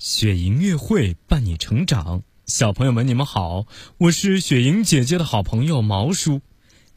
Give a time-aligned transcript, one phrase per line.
[0.00, 3.66] 雪莹乐会伴你成长，小朋友们，你们好，
[3.98, 6.40] 我是雪莹姐姐的好朋友毛叔。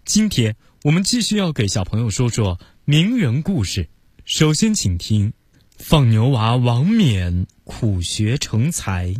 [0.05, 3.89] 今天我们继续要给小朋友说说名人故事。
[4.23, 5.33] 首先，请听
[5.77, 9.13] 放牛娃王冕苦学成才。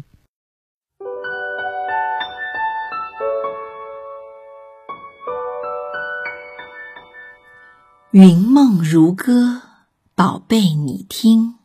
[8.11, 9.61] 云梦如歌，
[10.15, 11.55] 宝贝，你听。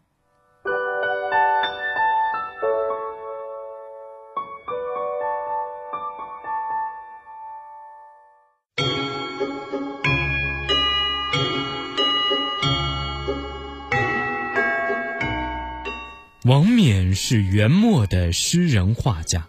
[16.49, 19.47] 王冕是元末的诗人画家，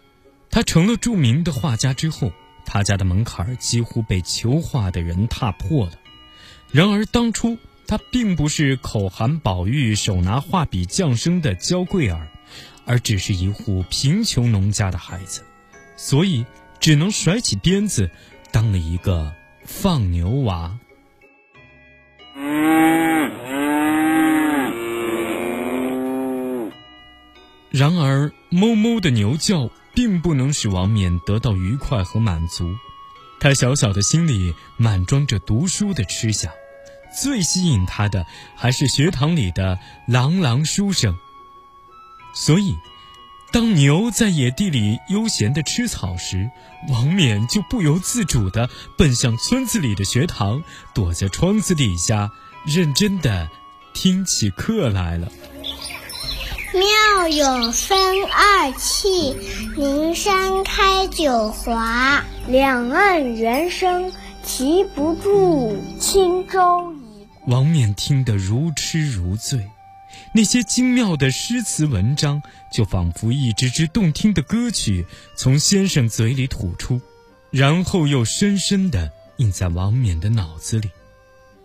[0.50, 2.30] 他成了著名的画家之后，
[2.66, 5.92] 他家的门槛几乎被求画的人踏破了。
[6.70, 12.28] 然而当初他并不是口含宝玉、手拿画笔降生的娇贵儿，
[12.84, 15.42] 而只是一户贫穷农家的孩子，
[15.96, 16.44] 所以
[16.80, 18.10] 只能甩起鞭子，
[18.52, 19.32] 当了一个
[19.64, 20.78] 放牛娃。
[27.80, 32.76] 然而，哞哞的牛叫并不能使王冕得到愉快和满足。
[33.40, 36.52] 他小小的心里满装着读书的痴想，
[37.18, 41.16] 最吸引他的还是学堂里的朗朗书声。
[42.34, 42.76] 所以，
[43.50, 46.50] 当牛在野地里悠闲地吃草时，
[46.90, 52.30] 王冕就不由自主地奔向村子里的学堂，躲在窗子底下，
[52.66, 53.48] 认真地
[53.94, 55.32] 听起课来了。
[56.72, 59.34] 妙有分二气，
[59.76, 64.12] 灵山开九华，两岸猿声
[64.44, 67.26] 啼不住，轻舟已。
[67.48, 69.68] 王冕听得如痴如醉，
[70.32, 72.40] 那些精妙的诗词文章，
[72.72, 75.04] 就仿佛一支支动听的歌曲
[75.34, 77.00] 从先生嘴里吐出，
[77.50, 80.88] 然后又深深地印在王冕的脑子里，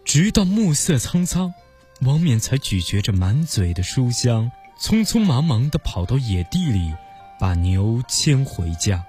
[0.03, 1.53] 直到暮色苍苍，
[2.01, 4.51] 王冕才咀嚼着满嘴的书香。
[4.79, 6.93] 匆匆忙忙地跑到野地里，
[7.39, 9.03] 把牛牵回家。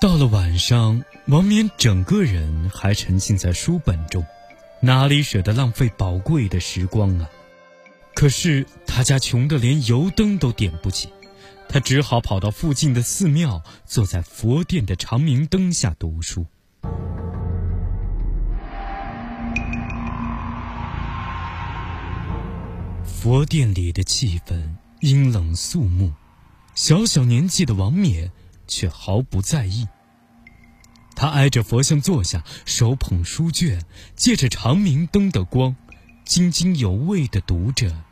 [0.00, 4.24] 到了晚上，王冕整个人还沉浸在书本中，
[4.80, 7.28] 哪里舍得浪费宝贵的时光啊？
[8.14, 11.08] 可是他家穷得连油灯都点不起，
[11.68, 16.46] 他只好跑到附近的寺庙，坐在佛殿的长明灯下读书。
[23.28, 26.14] 佛殿里的气氛阴冷肃穆，
[26.74, 28.32] 小小年纪的王冕
[28.66, 29.86] 却毫不在意。
[31.14, 33.82] 他挨着佛像坐下，手捧书卷，
[34.16, 35.76] 借着长明灯的光，
[36.24, 38.02] 津津有味地读着，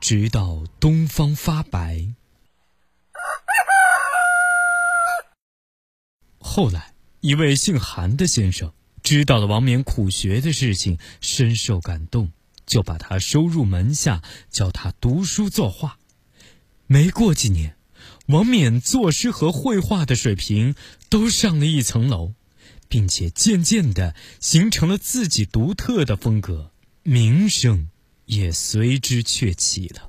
[0.00, 2.06] 直到东方发白。
[6.38, 12.30] 后来，一位姓韩的先生知道了王冕苦学的事情，深受感动。
[12.70, 15.98] 就把他收入门下，教他读书作画。
[16.86, 17.74] 没过几年，
[18.26, 20.76] 王冕作诗和绘画的水平
[21.08, 22.32] 都上了一层楼，
[22.88, 26.70] 并且渐渐的形成了自己独特的风格，
[27.02, 27.90] 名声
[28.24, 30.08] 也随之鹊起了。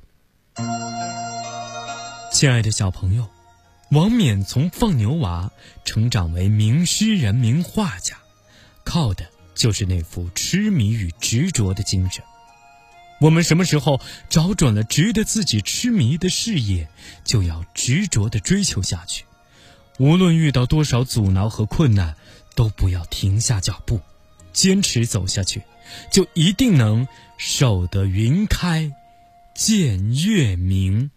[2.31, 3.27] 亲爱的小朋友，
[3.89, 5.51] 王冕从放牛娃
[5.83, 8.17] 成长为名诗人、名画家，
[8.83, 12.23] 靠的就是那副痴迷与执着的精神。
[13.21, 16.89] 我们什么时候找准了值得自己痴迷的事业，
[17.23, 19.25] 就要执着地追求下去。
[19.99, 22.15] 无论遇到多少阻挠和困难，
[22.55, 24.01] 都不要停下脚步，
[24.53, 25.61] 坚持走下去，
[26.11, 28.91] 就一定能守得云开
[29.53, 31.11] 见月明。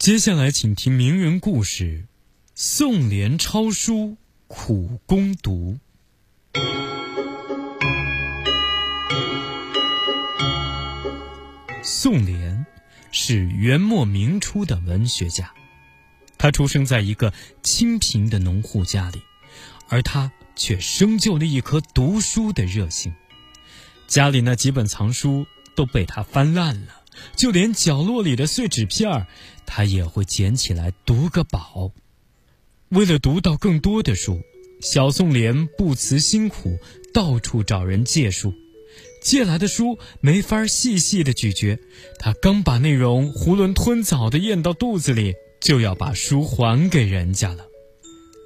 [0.00, 2.06] 接下来，请听名人故事：
[2.54, 4.16] 宋濂抄书
[4.46, 5.78] 苦攻读。
[11.82, 12.64] 宋濂
[13.12, 15.52] 是元末明初的文学家，
[16.38, 19.20] 他出生在一个清贫的农户家里，
[19.90, 23.12] 而他却生就了一颗读书的热心。
[24.06, 25.46] 家里那几本藏书
[25.76, 26.96] 都被他翻烂了。
[27.36, 29.26] 就连角落里的碎纸片儿，
[29.72, 31.92] 他也会捡起来读个饱。
[32.88, 34.40] 为了读到更多的书，
[34.82, 36.76] 小宋濂不辞辛苦，
[37.14, 38.52] 到处找人借书。
[39.22, 41.78] 借来的书没法细细的咀嚼，
[42.18, 47.64] 他刚把内容囫囵吞枣的咽到肚子里，就要把书还给人家了。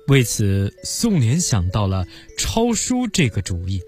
[0.08, 2.06] 为此，宋濂想到了
[2.36, 3.80] 抄书这个主意。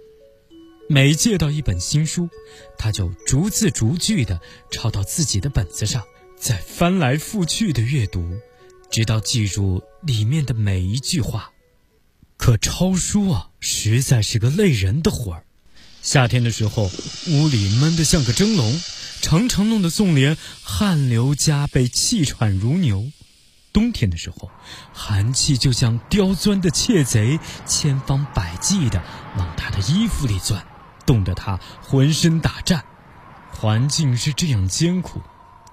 [0.89, 2.31] 每借到一本新书，
[2.79, 4.41] 他就逐字逐句地
[4.71, 6.03] 抄到自己的本子上，
[6.39, 8.39] 再翻来覆去地阅读，
[8.91, 11.51] 直到记住里面的每一句话。
[12.37, 15.45] 可抄书啊，实在是个累人的活儿。
[16.03, 16.91] 夏天的时候，
[17.29, 18.81] 屋里闷得像个蒸笼，
[19.23, 23.11] 常常弄得宋濂汗流浃背、气喘如牛。
[23.73, 24.51] 冬天的时候，
[24.93, 29.03] 寒气就像刁钻的窃贼，千方百计地
[29.37, 30.65] 往他的衣服里钻，
[31.05, 32.85] 冻得他浑身打颤。
[33.51, 35.21] 环境是这样艰苦，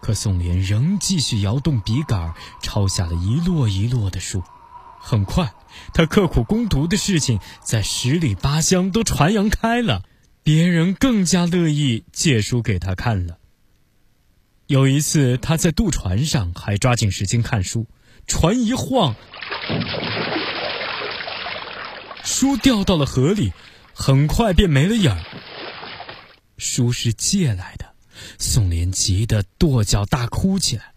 [0.04, 4.44] 可宋濂仍继续摇动笔杆，抄下了一摞一摞的书。
[5.00, 5.54] 很快，
[5.94, 10.04] 他刻苦攻读的事情在十里八乡都传扬开了，
[10.44, 13.38] 别人更加乐意借书给他看了。
[14.68, 17.88] 有一次，他在渡船上还抓紧时间看书，
[18.28, 19.16] 船一晃，
[22.26, 23.54] 书掉到了河里，
[23.94, 25.24] 很快便没了影儿。
[26.58, 27.94] 书是借来的，
[28.40, 30.94] 宋濂急得跺脚大哭起来。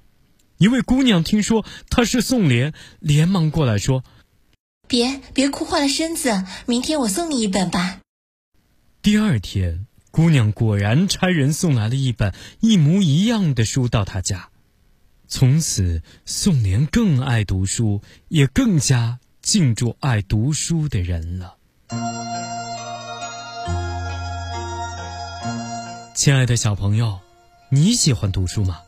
[0.58, 4.04] 一位姑娘听说她是宋濂，连忙过来说
[4.87, 7.98] ：“别别哭坏了身子，明天我送你一本吧。”
[9.02, 9.87] 第二天。
[10.12, 14.49] 姑娘果然差人送来了一本一模一样的书到他家，
[15.28, 21.58] 从此宋濂更爱读书，也更加敬重爱读书的人了。
[26.14, 27.20] 亲爱的小朋友，
[27.68, 28.82] 你喜欢读书吗？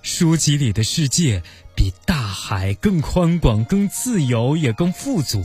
[0.00, 1.42] 书籍里的世界
[1.76, 5.44] 比大海更宽广、更自由，也更富足。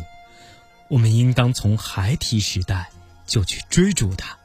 [0.87, 2.89] 我们应当从孩提时代
[3.27, 4.37] 就去追逐它。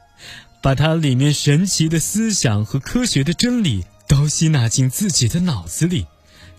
[0.61, 6.05] 把它里面神奇的思想和科学的真理都吸纳进自己的脑子里，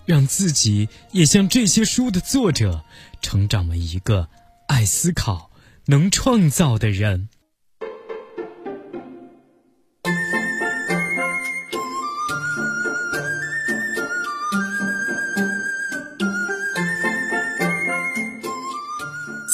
[0.06, 2.84] 让自己也像这些书的作者，
[3.20, 4.30] 成长为一个
[4.66, 5.50] 爱思考、
[5.86, 7.28] 能创造的人。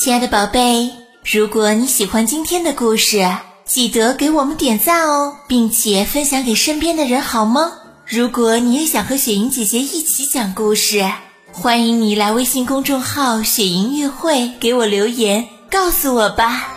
[0.02, 0.90] 亲爱的宝贝，
[1.32, 3.24] 如果你喜欢今天的故事。
[3.64, 7.70] 记得给我们点赞哦，并且分享给身边的人，好吗？
[8.04, 11.08] 如果你也想和雪莹姐姐一起讲故事，
[11.52, 16.71] 欢迎你来微信公众号“雪莹乐会”给我留言，告诉我吧。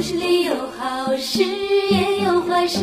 [0.00, 2.78] 故事里有好事，也有坏事。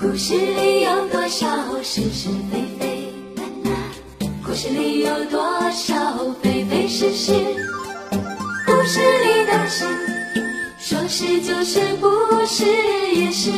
[0.00, 3.12] 故事里有多少是是非非？
[4.42, 5.38] 故事里有多
[5.70, 7.34] 少非非是是？
[8.64, 9.84] 故事里的事，
[10.78, 12.08] 说是就，是，不
[12.46, 12.64] 是
[13.14, 13.50] 也是。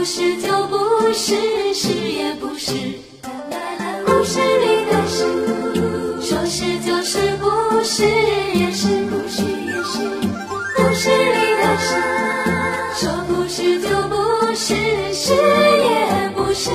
[0.00, 1.36] 不是就不是，
[1.74, 2.72] 是也不是。
[4.06, 5.26] 故事里的事，
[6.22, 8.02] 说是就是，不是
[8.54, 9.98] 也是，不是也是。
[10.74, 11.90] 故事里的事，
[12.96, 14.16] 说不是就不
[14.54, 14.74] 是，
[15.12, 16.70] 是也不是。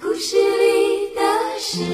[0.00, 1.20] 故事里的
[1.58, 1.84] 事。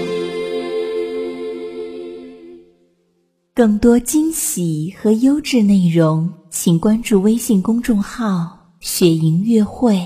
[3.57, 10.05] 更多惊喜和优质内容，请关注微信公众号“雪莹乐会”。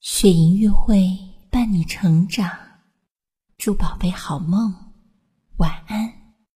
[0.00, 1.14] 雪莹乐会
[1.50, 2.50] 伴你成长，
[3.58, 4.74] 祝宝贝好梦，
[5.58, 6.19] 晚安。